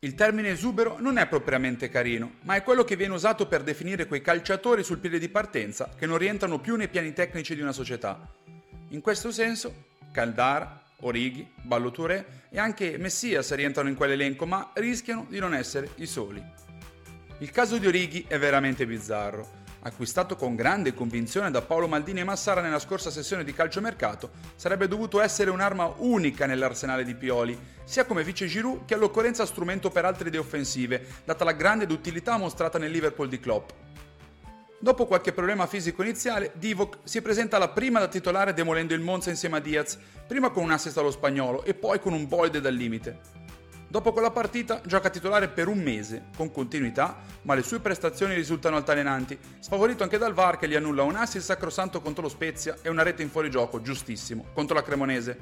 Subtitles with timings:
[0.00, 4.06] Il termine esubero non è propriamente carino, ma è quello che viene usato per definire
[4.06, 7.72] quei calciatori sul piede di partenza che non rientrano più nei piani tecnici di una
[7.72, 8.32] società.
[8.90, 15.26] In questo senso, Caldara, Orighi, Ballo Touré e anche Messias rientrano in quell'elenco, ma rischiano
[15.28, 16.40] di non essere i soli.
[17.38, 22.24] Il caso di Orighi è veramente bizzarro acquistato con grande convinzione da Paolo Maldini e
[22.24, 28.04] Massara nella scorsa sessione di calciomercato, sarebbe dovuto essere un'arma unica nell'arsenale di Pioli, sia
[28.04, 32.78] come vice Giroud che all'occorrenza strumento per altre idee offensive, data la grande utilità mostrata
[32.78, 33.70] nel Liverpool di Klopp.
[34.80, 39.28] Dopo qualche problema fisico iniziale, Divock si presenta alla prima da titolare demolendo il Monza
[39.28, 42.74] insieme a Diaz, prima con un assist allo spagnolo e poi con un bold dal
[42.74, 43.37] limite.
[43.90, 48.76] Dopo quella partita gioca titolare per un mese, con continuità, ma le sue prestazioni risultano
[48.76, 52.90] altalenanti, sfavorito anche dal VAR che gli annulla un assist sacrosanto contro lo Spezia e
[52.90, 55.38] una rete in fuorigioco, giustissimo, contro la Cremonese.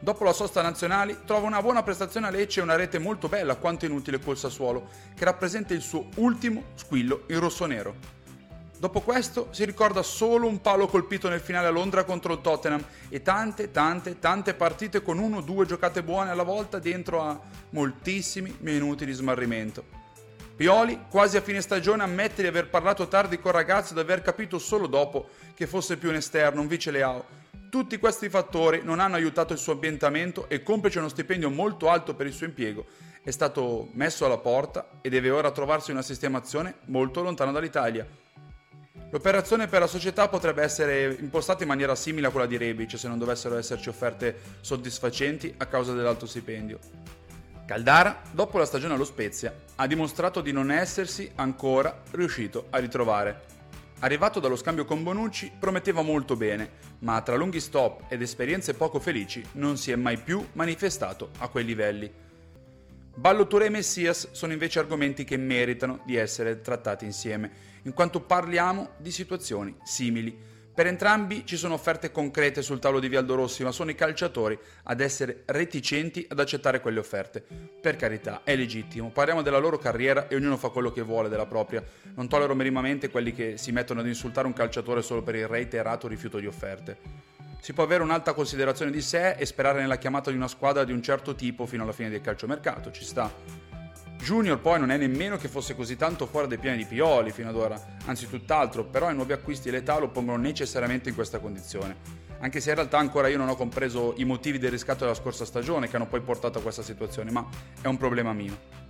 [0.00, 3.54] Dopo la sosta nazionali trova una buona prestazione a Lecce e una rete molto bella
[3.54, 8.15] quanto inutile col Sassuolo, che rappresenta il suo ultimo squillo in rosso-nero.
[8.78, 12.84] Dopo questo si ricorda solo un palo colpito nel finale a Londra contro il Tottenham
[13.08, 17.40] e tante, tante, tante partite con uno o due giocate buone alla volta dentro a
[17.70, 20.04] moltissimi minuti di smarrimento.
[20.56, 24.20] Pioli, quasi a fine stagione, ammette di aver parlato tardi col ragazzo e di aver
[24.20, 27.24] capito solo dopo che fosse più un esterno, un vice Leao.
[27.70, 32.14] Tutti questi fattori non hanno aiutato il suo ambientamento e complice uno stipendio molto alto
[32.14, 32.86] per il suo impiego,
[33.22, 38.24] è stato messo alla porta e deve ora trovarsi una sistemazione molto lontana dall'Italia.
[39.16, 43.08] L'operazione per la società potrebbe essere impostata in maniera simile a quella di Rebic se
[43.08, 46.78] non dovessero esserci offerte soddisfacenti a causa dell'alto stipendio.
[47.64, 53.44] Caldara, dopo la stagione allo Spezia, ha dimostrato di non essersi ancora riuscito a ritrovare.
[54.00, 59.00] Arrivato dallo scambio con Bonucci, prometteva molto bene, ma tra lunghi stop ed esperienze poco
[59.00, 62.12] felici non si è mai più manifestato a quei livelli.
[63.18, 67.50] Ballo Touré e Messias sono invece argomenti che meritano di essere trattati insieme
[67.84, 70.38] in quanto parliamo di situazioni simili.
[70.74, 74.58] Per entrambi ci sono offerte concrete sul tavolo di Vialdo Rossi, ma sono i calciatori
[74.82, 77.42] ad essere reticenti ad accettare quelle offerte.
[77.80, 81.46] Per carità, è legittimo, parliamo della loro carriera e ognuno fa quello che vuole della
[81.46, 81.82] propria.
[82.16, 86.06] Non tollero minimamente quelli che si mettono ad insultare un calciatore solo per il reiterato
[86.06, 87.35] rifiuto di offerte.
[87.66, 90.92] Si può avere un'alta considerazione di sé e sperare nella chiamata di una squadra di
[90.92, 93.28] un certo tipo fino alla fine del calciomercato, ci sta.
[94.22, 97.48] Junior poi non è nemmeno che fosse così tanto fuori dai piani di Pioli fino
[97.48, 101.40] ad ora, anzi tutt'altro, però i nuovi acquisti e l'età lo pongono necessariamente in questa
[101.40, 101.96] condizione.
[102.38, 105.44] Anche se in realtà ancora io non ho compreso i motivi del riscatto della scorsa
[105.44, 107.44] stagione che hanno poi portato a questa situazione, ma
[107.82, 108.85] è un problema mio.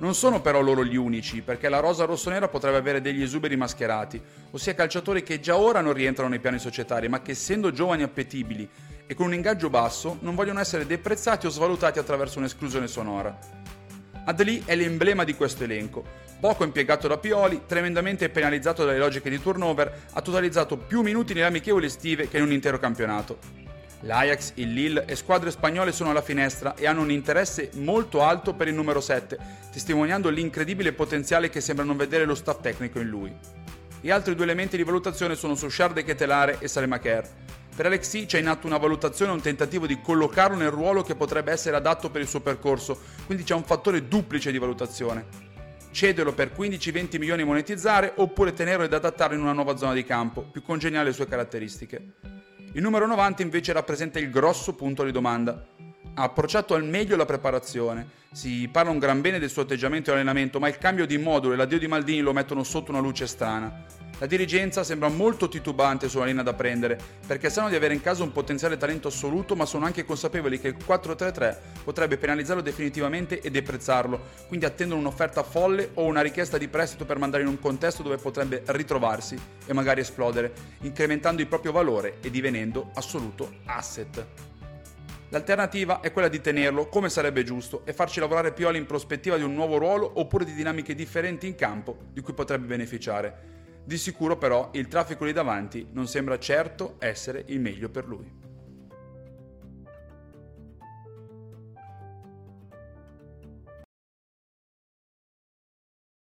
[0.00, 4.18] Non sono però loro gli unici, perché la rosa rossonera potrebbe avere degli esuberi mascherati,
[4.50, 8.66] ossia calciatori che già ora non rientrano nei piani societari, ma che essendo giovani appetibili
[9.06, 13.38] e con un ingaggio basso non vogliono essere deprezzati o svalutati attraverso un'esclusione sonora.
[14.24, 16.02] Adli è l'emblema di questo elenco.
[16.40, 21.46] Poco impiegato da Pioli, tremendamente penalizzato dalle logiche di turnover, ha totalizzato più minuti nelle
[21.46, 23.59] amichevoli estive che in un intero campionato.
[24.04, 28.54] L'Ajax, il Lille e squadre spagnole sono alla finestra e hanno un interesse molto alto
[28.54, 29.38] per il numero 7,
[29.70, 33.34] testimoniando l'incredibile potenziale che sembra non vedere lo staff tecnico in lui.
[34.00, 37.28] Gli altri due elementi di valutazione sono Souchard Ketelare e Salemaker.
[37.76, 41.14] Per Alexi c'è in atto una valutazione e un tentativo di collocarlo nel ruolo che
[41.14, 45.48] potrebbe essere adatto per il suo percorso, quindi c'è un fattore duplice di valutazione.
[45.90, 50.04] Cederlo per 15-20 milioni e monetizzare oppure tenerlo ed adattarlo in una nuova zona di
[50.04, 52.39] campo, più congeniale alle sue caratteristiche.
[52.72, 55.66] Il numero 90 invece rappresenta il grosso punto di domanda.
[56.14, 60.14] Ha approcciato al meglio la preparazione, si parla un gran bene del suo atteggiamento e
[60.14, 63.26] allenamento, ma il cambio di modulo e l'addio di Maldini lo mettono sotto una luce
[63.26, 63.84] strana.
[64.20, 68.22] La dirigenza sembra molto titubante sulla linea da prendere, perché sanno di avere in casa
[68.22, 73.50] un potenziale talento assoluto, ma sono anche consapevoli che il 4-3-3 potrebbe penalizzarlo definitivamente e
[73.50, 78.02] deprezzarlo, quindi attendono un'offerta folle o una richiesta di prestito per mandare in un contesto
[78.02, 80.52] dove potrebbe ritrovarsi e magari esplodere,
[80.82, 84.26] incrementando il proprio valore e divenendo assoluto asset.
[85.30, 89.44] L'alternativa è quella di tenerlo come sarebbe giusto e farci lavorare Pioli in prospettiva di
[89.44, 93.59] un nuovo ruolo oppure di dinamiche differenti in campo di cui potrebbe beneficiare.
[93.84, 98.49] Di sicuro però il traffico lì davanti non sembra certo essere il meglio per lui.